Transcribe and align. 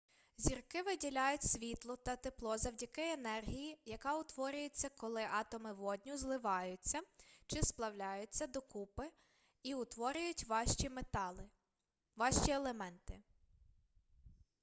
зірки 0.37 0.81
виділяють 0.81 1.43
світло 1.43 1.95
та 1.95 2.15
тепло 2.15 2.57
завдяки 2.57 3.01
енергії 3.13 3.77
яка 3.85 4.17
утворюється 4.19 4.89
коли 4.89 5.23
атоми 5.31 5.73
водню 5.73 6.17
зливаютья 6.17 7.01
чи 7.47 7.63
сплавляються 7.63 8.47
докупи 8.47 9.09
і 9.63 9.75
утворюють 9.75 10.43
важчі 10.45 10.91
елементи 12.47 13.19